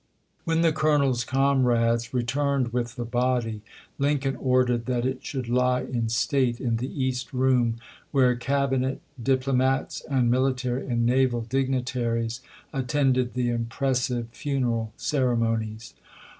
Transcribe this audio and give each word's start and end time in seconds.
When 0.45 0.61
the 0.61 0.71
colonel's 0.73 1.23
comrades 1.23 2.11
returned 2.11 2.73
with 2.73 2.95
the 2.95 3.05
body, 3.05 3.61
Lincoln 3.99 4.35
ordered 4.37 4.87
that 4.87 5.05
it 5.05 5.23
should 5.23 5.47
lie 5.47 5.81
in 5.83 6.09
state 6.09 6.59
in 6.59 6.77
the 6.77 6.89
East 7.03 7.33
Room, 7.33 7.75
where 8.09 8.35
Cabinet, 8.35 8.99
diplomats, 9.21 10.01
and 10.09 10.31
military 10.31 10.87
and 10.87 11.05
naval 11.05 11.41
dignitaries 11.41 12.41
attended 12.73 13.35
the 13.35 13.51
im 13.51 13.67
pressive 13.67 14.29
funeral 14.31 14.91
ceremonies. 14.97 15.93